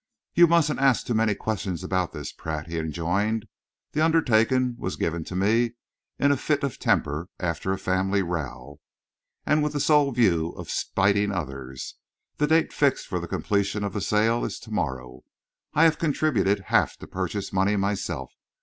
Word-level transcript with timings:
"You 0.33 0.47
mustn't 0.47 0.79
ask 0.79 1.05
too 1.05 1.13
many 1.13 1.35
questions 1.35 1.83
about 1.83 2.11
this, 2.11 2.31
Pratt," 2.31 2.65
he 2.67 2.79
enjoined. 2.79 3.45
"The 3.91 4.01
undertaking 4.03 4.75
was 4.79 4.95
given 4.95 5.23
to 5.25 5.35
me 5.35 5.73
in 6.17 6.31
a 6.31 6.37
fit 6.37 6.63
of 6.63 6.79
temper 6.79 7.27
after 7.39 7.71
a 7.71 7.77
family 7.77 8.23
row, 8.23 8.79
and 9.45 9.61
with 9.61 9.73
the 9.73 9.79
sole 9.79 10.11
view 10.11 10.53
of 10.53 10.71
spiting 10.71 11.31
others. 11.31 11.97
The 12.37 12.47
date 12.47 12.73
fixed 12.73 13.05
for 13.05 13.19
the 13.19 13.27
completion 13.27 13.83
of 13.83 13.93
the 13.93 14.01
sale 14.01 14.43
is 14.43 14.57
to 14.61 14.71
morrow. 14.71 15.21
I 15.75 15.83
have 15.83 15.99
contributed 15.99 16.61
half 16.71 16.97
the 16.97 17.05
purchase 17.05 17.53
money 17.53 17.75
myself. 17.75 18.33